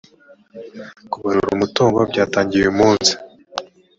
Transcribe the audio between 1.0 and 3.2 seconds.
kubarura umutungo byatangiye uyu munsi